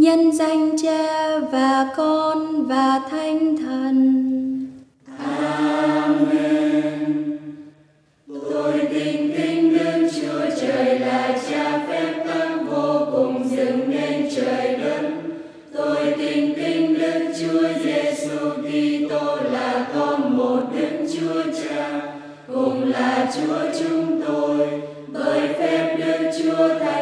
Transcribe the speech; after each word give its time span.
nhân 0.00 0.32
danh 0.32 0.76
cha 0.82 1.38
và 1.52 1.88
con 1.96 2.66
và 2.66 3.00
thánh 3.10 3.56
thần. 3.56 3.96
Amen. 5.98 7.00
Tôi 8.50 8.72
tin 8.90 9.32
kính 9.36 9.78
đức 9.78 10.08
chúa 10.14 10.44
trời 10.60 10.98
là 10.98 11.38
cha 11.50 11.86
phép 11.88 12.24
tắc 12.26 12.50
vô 12.70 13.06
cùng 13.12 13.48
dựng 13.56 13.90
nên 13.90 14.28
trời 14.36 14.76
đất. 14.76 15.10
Tôi 15.74 16.14
tin 16.18 16.54
kính 16.54 16.98
đức 16.98 17.32
chúa 17.40 17.68
giêsu 17.84 18.38
kitô 18.62 19.36
là 19.52 19.86
con 19.94 20.36
một 20.36 20.60
đức 20.74 21.06
chúa 21.14 21.42
cha, 21.52 22.00
cùng 22.54 22.90
là 22.90 23.32
chúa 23.34 23.60
chúng 23.80 24.22
tôi. 24.28 24.58
Bởi 25.12 25.48
phép 25.58 25.96
đức 25.98 26.30
chúa 26.38 26.68
thánh 26.78 26.99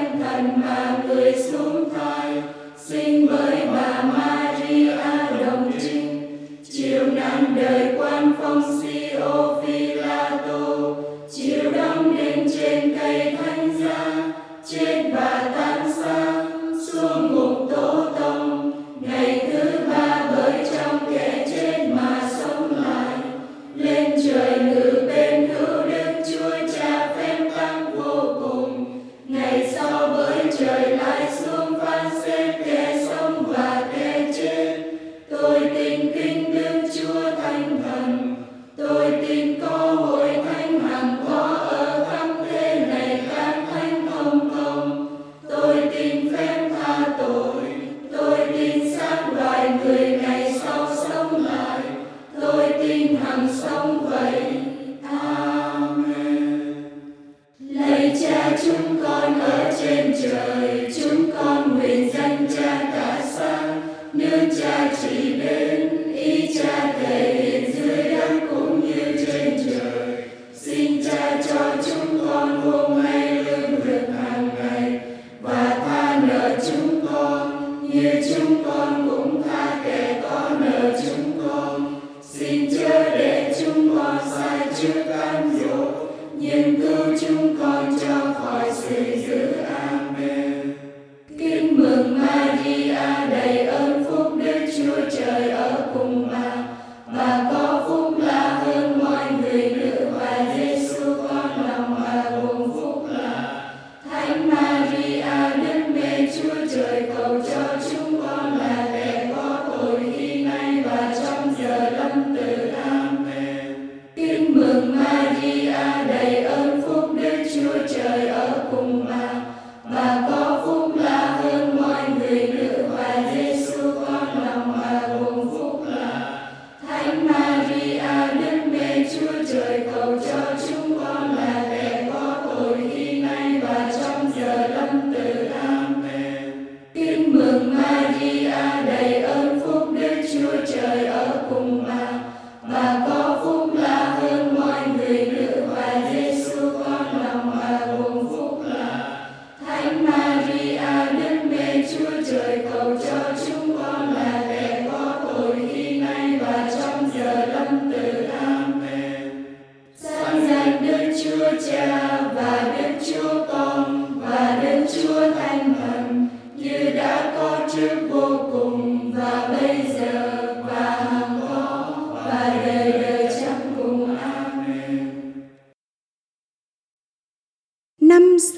to 87.29 87.53
God. 87.59 88.08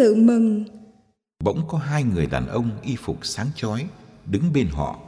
sự 0.00 0.14
mừng. 0.14 0.64
Bỗng 1.44 1.62
có 1.68 1.78
hai 1.78 2.02
người 2.02 2.26
đàn 2.26 2.48
ông 2.48 2.70
y 2.82 2.96
phục 2.96 3.16
sáng 3.22 3.46
chói 3.56 3.86
đứng 4.26 4.52
bên 4.52 4.66
họ. 4.66 4.98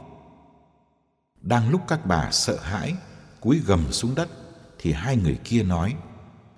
Đang 1.41 1.69
lúc 1.69 1.81
các 1.87 2.05
bà 2.05 2.29
sợ 2.31 2.57
hãi, 2.61 2.93
cúi 3.41 3.59
gầm 3.67 3.91
xuống 3.91 4.15
đất 4.15 4.29
thì 4.79 4.91
hai 4.91 5.17
người 5.17 5.37
kia 5.43 5.63
nói: 5.63 5.93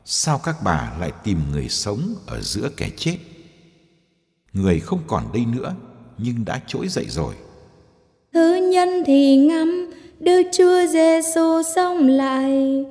"Sao 0.05 0.41
các 0.43 0.55
bà 0.63 0.93
lại 0.99 1.11
tìm 1.23 1.37
người 1.51 1.69
sống 1.69 2.01
ở 2.27 2.41
giữa 2.41 2.69
kẻ 2.77 2.89
chết?" 2.97 3.17
Người 4.53 4.79
không 4.79 4.99
còn 5.07 5.23
đây 5.33 5.45
nữa 5.45 5.75
nhưng 6.17 6.45
đã 6.45 6.61
trỗi 6.67 6.87
dậy 6.87 7.05
rồi. 7.09 7.35
Thứ 8.33 8.55
nhân 8.55 9.03
thì 9.05 9.37
ngắm 9.37 9.91
Đức 10.19 10.41
Chúa 10.57 10.87
Giêsu 10.87 11.61
sống 11.75 12.07
lại. 12.07 12.85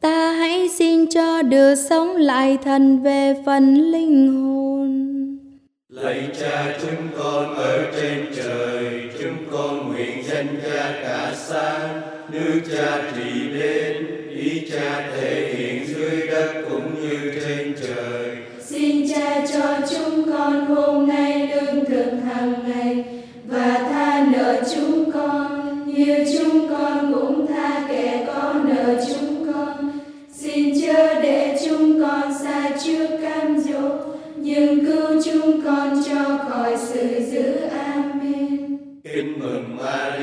Ta 0.00 0.32
hãy 0.32 0.68
xin 0.78 1.10
cho 1.10 1.42
được 1.42 1.74
sống 1.74 2.16
lại 2.16 2.58
thần 2.64 3.02
về 3.02 3.42
phần 3.46 3.74
linh 3.74 4.32
hồn. 4.32 4.65
Lạy 6.02 6.28
cha 6.40 6.78
chúng 6.82 7.08
con 7.18 7.54
ở 7.54 7.92
trên 7.96 8.26
trời, 8.36 9.00
chúng 9.20 9.36
con 9.52 9.92
nguyện 9.92 10.22
danh 10.24 10.46
cha 10.62 10.92
cả 11.02 11.32
sáng 11.36 12.00
nước 12.28 12.60
cha 12.76 13.12
trị 13.16 13.48
đến, 13.54 14.06
ý 14.30 14.70
cha 14.72 15.10
thể 15.16 15.54
hiện 15.56 15.86
dưới 15.86 16.26
đất 16.26 16.62
cũng 16.70 17.02
như 17.02 17.32
trên 17.46 17.74
trời. 17.82 18.36
Xin 18.60 19.08
cha 19.14 19.46
cho 19.52 19.78
chúng 19.90 20.32
con 20.32 20.66
hôm 20.66 21.08
nay 21.08 21.48
lương 21.54 21.84
thực 21.84 22.10
hàng 22.24 22.54
ngày 22.66 23.04
và 23.46 23.86
tha 23.90 24.26
nợ 24.32 24.62
chúng 24.74 25.12
con 25.12 25.86
như 25.86 26.24
chúng 26.38 26.68
con 26.68 27.14
cũng 27.14 27.46
tha 27.46 27.86
kẻ 27.88 28.24
có 28.26 28.54
nợ 28.64 29.04
chúng 29.08 29.25
sự 36.78 37.20
giữ. 37.30 37.68
Amen. 37.68 38.78
Kính 39.04 39.38
mừng 39.38 39.76
Maria 39.76 40.15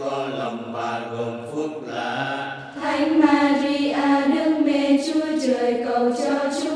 có 0.00 0.28
lòng 0.38 0.72
bà 0.74 1.00
gồm 1.10 1.46
phúc 1.54 1.70
lạ 1.86 2.52
thánh 2.80 3.20
maria, 3.20 4.26
đức 4.34 4.58
mẹ 4.64 4.98
chúa 5.06 5.26
trời, 5.46 5.84
cầu 5.88 6.12
cho 6.24 6.50
chúng 6.62 6.75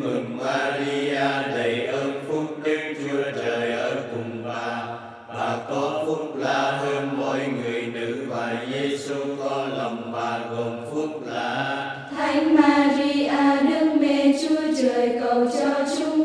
Mừng 0.00 0.38
Maria, 0.38 1.48
đầy 1.56 1.86
ơn 1.86 2.12
phúc 2.28 2.44
Đức 2.64 2.78
Chúa 3.02 3.22
Trời 3.36 3.72
ở 3.72 3.96
cùng 4.12 4.44
bà. 4.48 4.86
Bà 5.28 5.56
có 5.70 6.04
phúc 6.06 6.36
lạ 6.36 6.78
hơn 6.82 7.08
mọi 7.18 7.40
người 7.62 7.82
nữ 7.82 8.16
và 8.28 8.56
Giêsu 8.72 9.14
có 9.44 9.66
lòng 9.78 10.12
bà 10.12 10.38
gồm 10.50 10.76
phúc 10.94 11.22
lạ. 11.26 11.96
Thánh 12.16 12.56
Maria, 12.56 13.30
Đức 13.70 13.90
Mẹ 14.00 14.32
Chúa 14.42 14.62
Trời 14.82 15.18
cầu 15.20 15.46
cho 15.60 15.68
chúng 15.98 16.17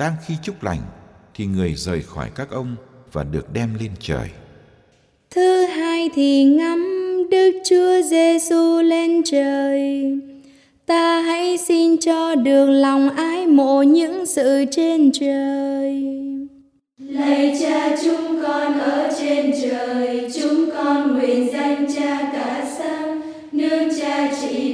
Đang 0.00 0.12
khi 0.26 0.34
chúc 0.42 0.62
lành 0.62 0.80
thì 1.34 1.46
người 1.46 1.74
rời 1.74 2.02
khỏi 2.02 2.30
các 2.34 2.50
ông 2.50 2.76
và 3.12 3.24
được 3.24 3.52
đem 3.52 3.74
lên 3.80 3.90
trời. 4.00 4.28
Thứ 5.30 5.66
hai 5.66 6.10
thì 6.14 6.44
ngắm 6.44 6.86
Đức 7.30 7.52
Chúa 7.70 8.02
Giêsu 8.02 8.80
lên 8.80 9.22
trời. 9.24 10.04
Ta 10.86 11.20
hãy 11.20 11.58
xin 11.58 11.98
cho 12.00 12.34
được 12.34 12.66
lòng 12.66 13.10
ái 13.10 13.46
mộ 13.46 13.82
những 13.82 14.26
sự 14.26 14.64
trên 14.70 15.12
trời. 15.12 16.04
Lạy 16.98 17.56
Cha 17.60 17.96
chúng 18.04 18.42
con 18.42 18.78
ở 18.78 19.12
trên 19.18 19.52
trời, 19.62 20.30
chúng 20.34 20.70
con 20.76 21.18
nguyện 21.18 21.48
danh 21.52 21.86
Cha 21.96 22.30
cả 22.32 22.66
sáng, 22.78 23.20
nương 23.52 24.00
Cha 24.00 24.32
chỉ 24.40 24.72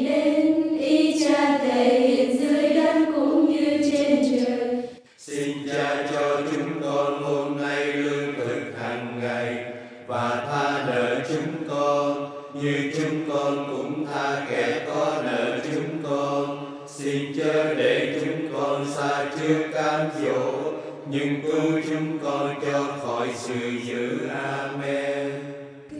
nhưng 21.10 21.42
cứu 21.42 21.80
chúng 21.88 22.18
con 22.24 22.54
cho 22.62 22.86
khỏi 23.04 23.28
sự 23.34 23.70
dữ. 23.84 24.18
Amen. 24.28 25.30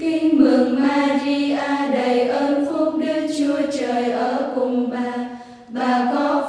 Kinh 0.01 0.39
mừng 0.39 0.81
Maria, 0.81 1.57
đầy 1.93 2.29
ơn 2.29 2.67
phúc 2.67 2.95
Đức 3.01 3.27
Chúa 3.39 3.61
Trời 3.79 4.11
ở 4.11 4.53
cùng 4.55 4.91
bà. 4.91 5.29
Bà 5.69 6.13
có 6.15 6.40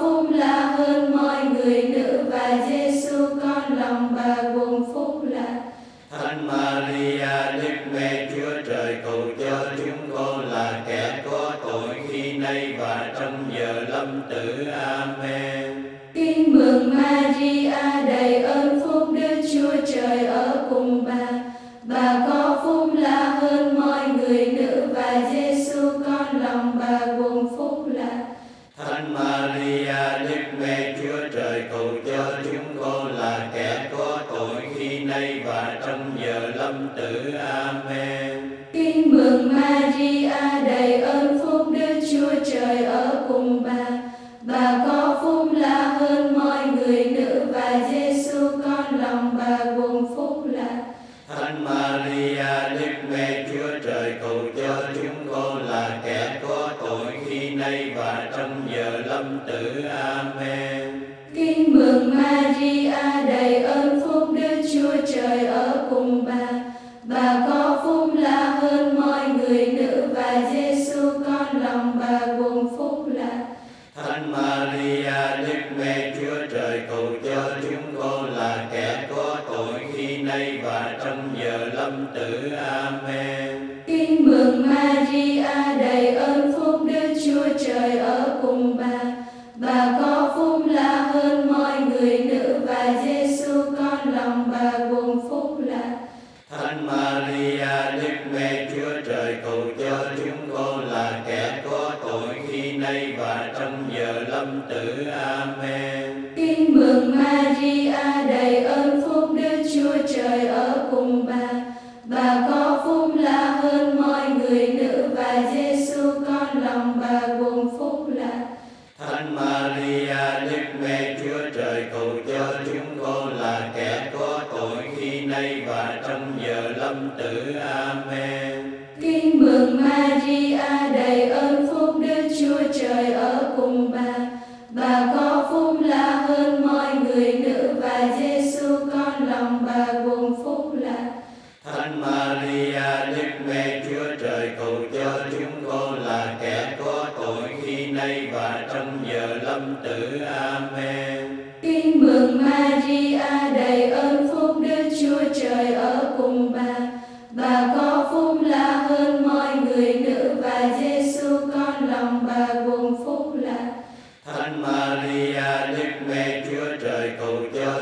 hiệp 165.83 166.07
mê 166.07 166.41
chúa 166.49 166.65
trời 166.81 167.11
cầu 167.19 167.43
cho 167.53 167.80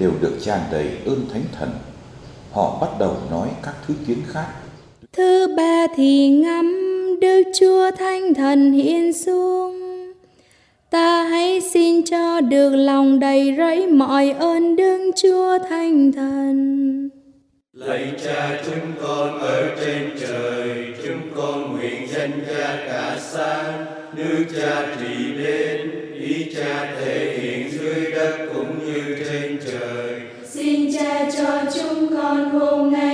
đều 0.00 0.12
được 0.20 0.36
tràn 0.40 0.60
đầy 0.72 0.86
ơn 1.06 1.26
thánh 1.32 1.44
thần. 1.58 1.70
Họ 2.52 2.78
bắt 2.80 2.90
đầu 2.98 3.16
nói 3.30 3.48
các 3.62 3.74
thứ 3.86 3.94
kiến 4.06 4.18
khác. 4.26 4.46
Thứ 5.12 5.54
ba 5.56 5.86
thì 5.96 6.28
ngắm 6.28 6.76
Đức 7.20 7.42
Chúa 7.60 7.90
Thánh 7.98 8.34
Thần 8.34 8.72
hiện 8.72 9.12
xuống. 9.12 9.80
Ta 10.90 11.24
hãy 11.24 11.60
xin 11.60 12.04
cho 12.04 12.40
được 12.40 12.70
lòng 12.70 13.20
đầy 13.20 13.54
rẫy 13.58 13.86
mọi 13.86 14.30
ơn 14.30 14.76
Đức 14.76 15.10
Chúa 15.22 15.58
Thánh 15.68 16.12
Thần. 16.12 17.10
Lạy 17.72 18.12
Cha 18.24 18.62
chúng 18.64 18.92
con 19.02 19.38
ở 19.38 19.76
trên 19.80 20.10
trời, 20.20 20.94
chúng 21.04 21.20
con 21.36 21.76
nguyện 21.76 22.08
danh 22.08 22.30
Cha 22.46 22.76
cả 22.86 23.16
sáng, 23.20 23.86
nước 24.16 24.44
Cha 24.56 24.96
trị 25.00 25.32
đến, 25.38 25.90
ý 26.20 26.54
Cha 26.56 26.94
thể 27.00 27.38
hiện 27.40 27.70
dưới 27.70 28.10
đất 28.10 28.48
cũng 28.54 28.86
như 28.86 29.16
trên 29.24 29.49
con 32.30 32.50
hôm 32.50 32.92
nay 32.92 33.09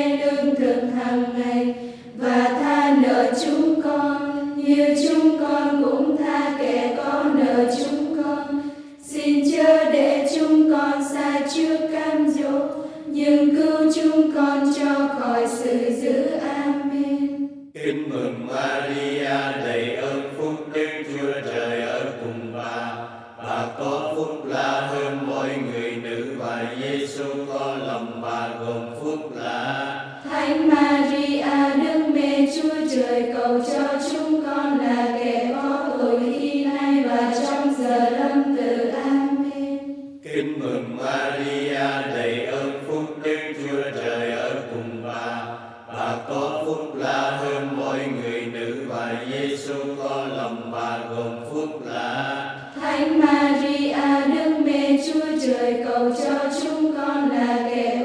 lòng 50.25 50.71
bà 50.73 50.99
gồm 51.11 51.45
phúc 51.53 51.81
lạ 51.85 52.53
thánh 52.81 53.21
maria, 53.21 54.35
đức 54.35 54.59
mẹ 54.65 54.97
chúa 55.07 55.27
trời, 55.47 55.85
cầu 55.89 56.11
cho 56.25 56.61
chúng 56.63 56.97
con 56.97 57.31
là 57.31 57.59
kẻ 57.71 57.96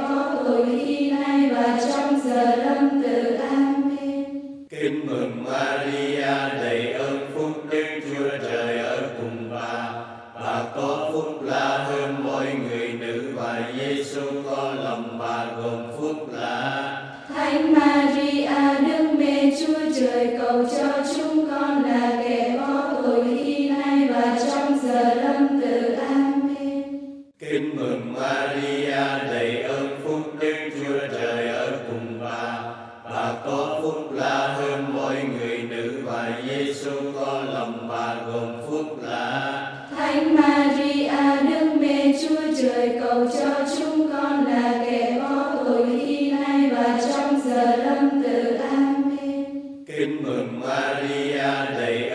mừng 50.32 50.60
Maria 50.60 51.72
đầy 51.80 52.11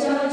show. 0.00 0.29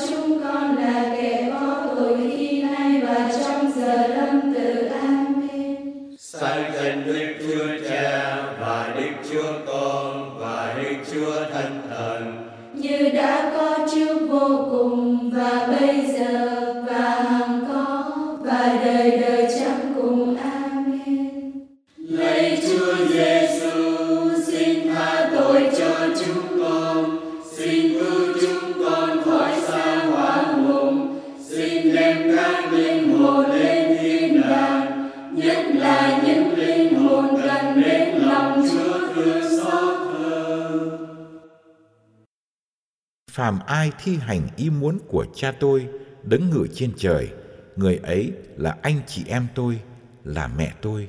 thi 44.04 44.18
hành 44.22 44.42
ý 44.58 44.70
muốn 44.70 44.98
của 45.08 45.26
cha 45.36 45.52
tôi 45.60 45.86
đấng 46.24 46.50
ngự 46.50 46.68
trên 46.74 46.92
trời. 46.98 47.28
Người 47.76 48.00
ấy 48.04 48.32
là 48.58 48.76
anh 48.82 49.00
chị 49.08 49.22
em 49.28 49.48
tôi 49.56 49.80
là 50.24 50.50
mẹ 50.58 50.72
tôi. 50.82 51.08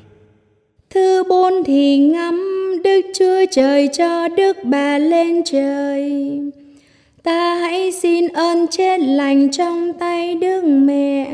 Thứ 0.91 1.23
bốn 1.29 1.65
thì 1.65 1.99
ngắm 1.99 2.41
đức 2.85 3.01
chúa 3.15 3.45
trời 3.51 3.89
cho 3.93 4.29
đức 4.29 4.57
bà 4.65 4.99
lên 4.99 5.43
trời. 5.45 6.41
Ta 7.23 7.55
hãy 7.55 7.93
xin 7.93 8.29
ơn 8.29 8.67
chết 8.71 9.01
lành 9.01 9.51
trong 9.51 9.93
tay 10.01 10.35
đức 10.35 10.63
mẹ. 10.65 11.33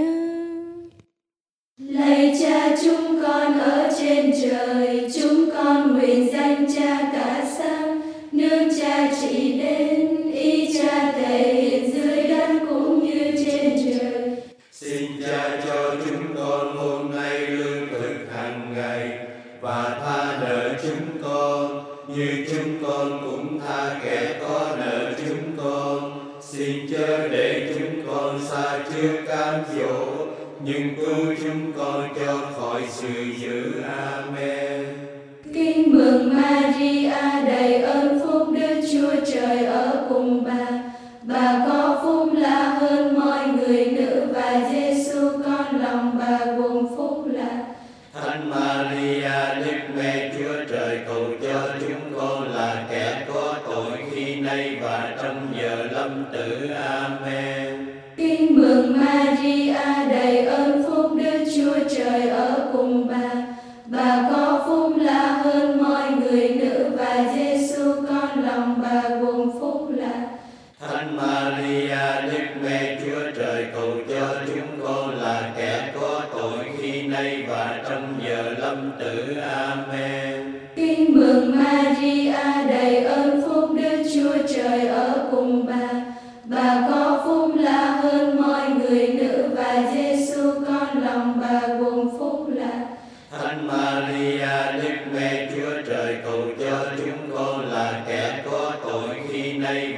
Lạy 1.78 2.36
cha 2.40 2.76
chúng 2.84 3.22
con 3.22 3.58
ở 3.58 3.90
trên 3.98 4.32
trời. 4.42 5.10
Chúng 5.14 5.50
con 5.54 5.98
nguyện 5.98 6.28
danh 6.32 6.66
cha 6.76 7.10
cả 7.12 7.46
sáng. 7.58 8.00
Nương 8.32 8.80
cha 8.80 9.12
chỉ 9.20 9.58
đến 9.58 10.03
day 10.94 11.73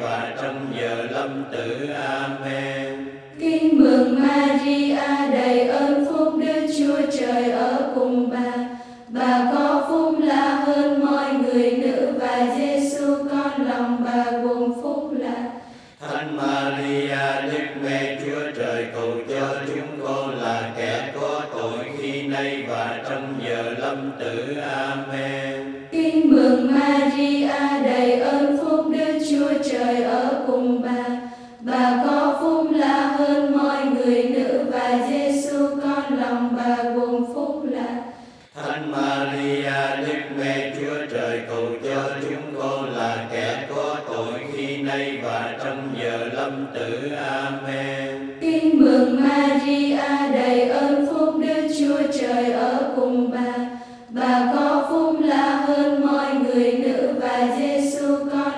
và 0.07 0.35
trong 0.43 0.73
giờ 0.81 1.07
lâm 1.11 1.45
tử. 1.53 1.89
Amen. 2.09 3.07
Kính 3.41 3.79
mừng 3.79 4.21
Maria 4.21 4.97
đầy 5.33 5.69
ơn 5.69 6.06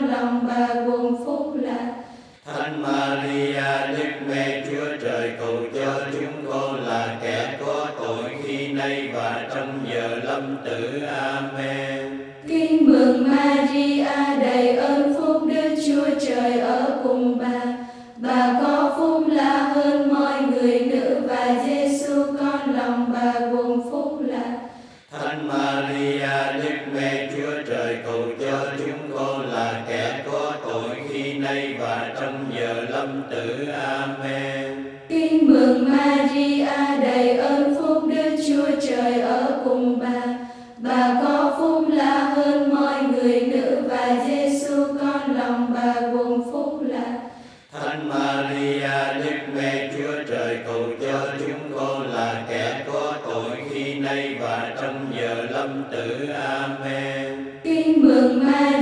number 0.09 0.91
one. 0.91 0.98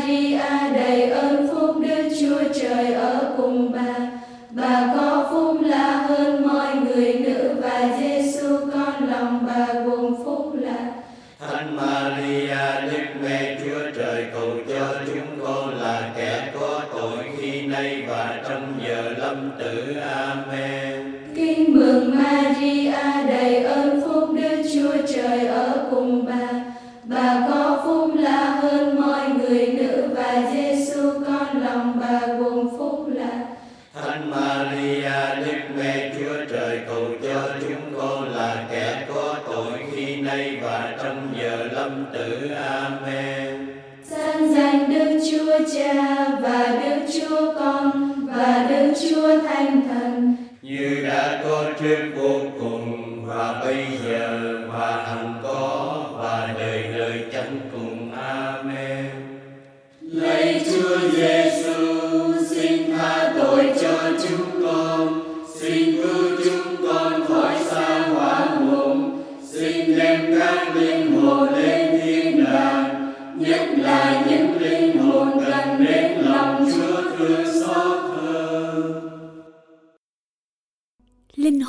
mighty 0.07 0.56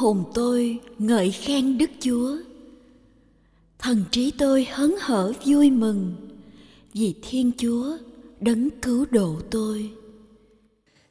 hồn 0.08 0.24
tôi 0.34 0.80
ngợi 0.98 1.32
khen 1.32 1.78
đức 1.78 1.90
chúa. 2.00 2.32
Thần 3.80 4.04
trí 4.12 4.32
tôi 4.38 4.68
hớn 4.72 4.96
hở 5.00 5.34
vui 5.46 5.72
mừng 5.72 6.16
vì 6.94 7.14
thiên 7.30 7.52
chúa 7.58 7.98
đấng 8.40 8.70
cứu 8.70 9.06
độ 9.12 9.36
tôi. 9.52 9.90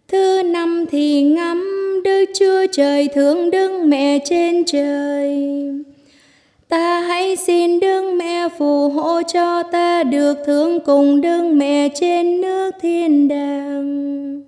Thứ 0.09 0.43
năm 0.43 0.85
thì 0.91 1.23
ngắm 1.23 1.65
đức 2.05 2.25
chúa 2.39 2.67
trời 2.73 3.09
thương 3.15 3.51
đức 3.51 3.85
mẹ 3.85 4.19
trên 4.25 4.65
trời. 4.65 5.37
Ta 6.69 7.01
hãy 7.01 7.37
xin 7.37 7.81
đức 7.81 8.15
mẹ 8.19 8.49
phù 8.59 8.89
hộ 8.89 9.23
cho 9.33 9.63
ta 9.63 10.03
được 10.03 10.35
thương 10.47 10.81
cùng 10.87 11.21
đức 11.21 11.53
mẹ 11.53 11.89
trên 12.01 12.41
nước 12.41 12.71
thiên 12.81 13.29
đàng. 13.29 14.43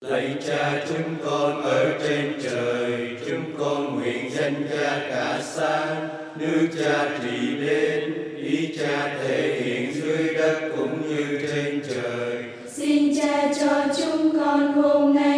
Lạy 0.00 0.34
cha 0.46 0.84
chúng 0.88 1.14
con 1.24 1.62
ở 1.62 1.98
trên 2.08 2.32
trời 2.42 3.19
con 3.60 3.94
nguyện 3.94 4.30
danh 4.30 4.54
cha 4.70 5.00
cả 5.10 5.40
xa 5.42 5.96
nước 6.36 6.68
cha 6.78 7.08
trị 7.22 7.66
đến, 7.66 8.14
ý 8.36 8.74
cha 8.78 9.16
thể 9.22 9.60
hiện 9.60 9.94
dưới 9.94 10.34
đất 10.34 10.60
cũng 10.76 11.08
như 11.08 11.38
trên 11.48 11.80
trời. 11.88 12.44
Xin 12.66 13.16
cha 13.16 13.52
cho 13.60 13.84
chúng 13.96 14.32
con 14.40 14.72
hôm 14.72 15.14
nay 15.14 15.29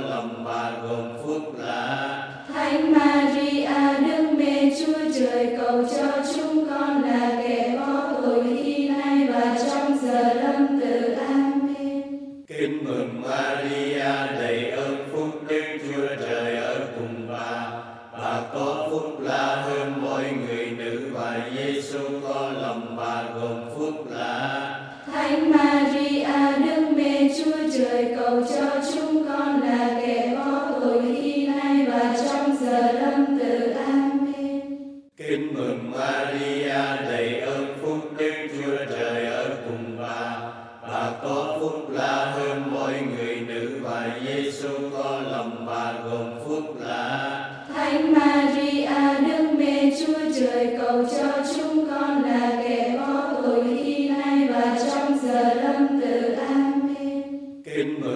lòng 0.00 0.44
bà 0.44 0.70
gồm 0.82 1.08
phúc 1.24 1.42
lạ 1.58 2.28
thánh 2.54 2.92
maria 2.92 4.00
đức 4.06 4.26
mẹ 4.38 4.70
chúa 4.78 4.98
trời 5.18 5.56
cầu 5.58 5.84
cho 5.96 6.06
chúa 6.34 6.45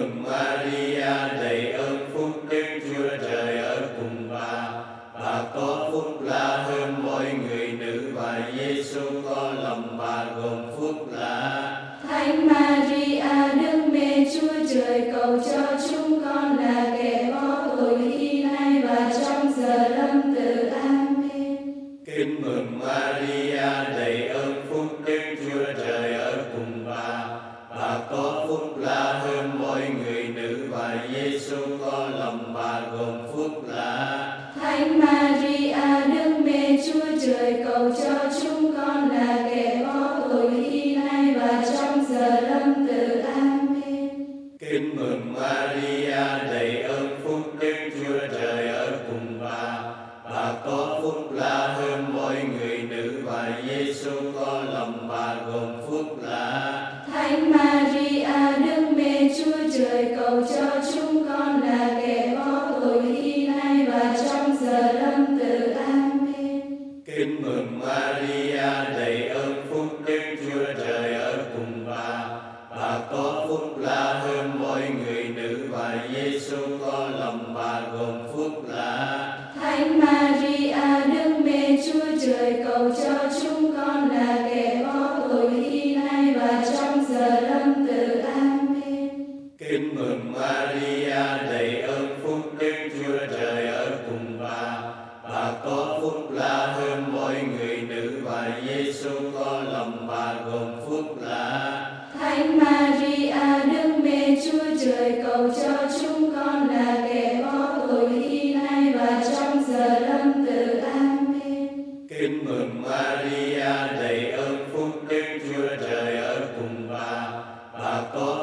mừng 0.01 0.23
Maria 0.23 1.37
đầy 1.41 1.71
ơn 1.71 2.00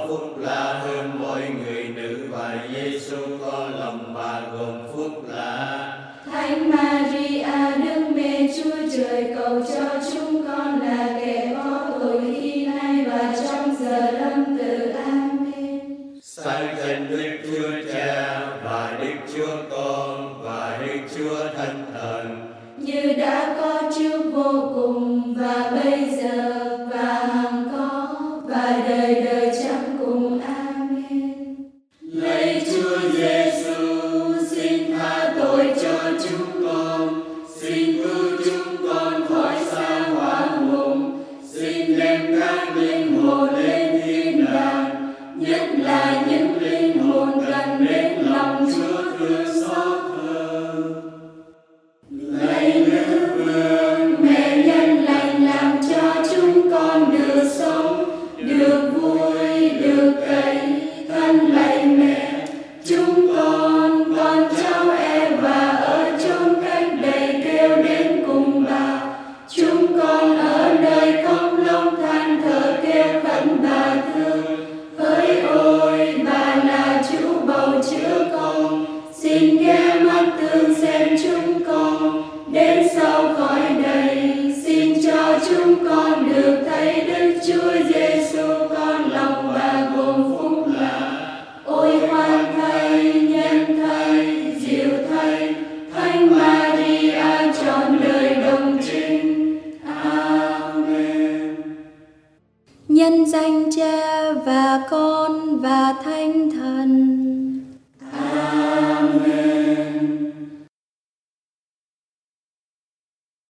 phúc 0.09 0.38
la 0.38 0.81
hơn 0.85 1.11
mọi 1.21 1.42
người 1.64 1.85
nữ 1.85 2.18
và 2.31 2.59
Giêsu 2.75 3.16
có 3.40 3.68
lòng 3.79 4.14
bà 4.14 4.40
gồm 4.53 4.79
phúc 4.97 5.25
là 5.29 5.94
Thánh 6.33 6.71
Maria, 6.71 7.44
Đức 7.85 8.09
Mẹ 8.14 8.49
Chúa 8.57 8.77
Trời 8.97 9.35
cầu 9.38 9.61
cho 9.75 10.11
chúng 10.12 10.28